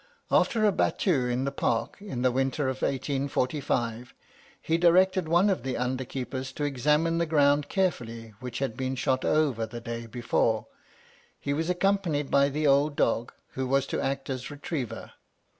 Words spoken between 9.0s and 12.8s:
over the day before. He was accompanied by the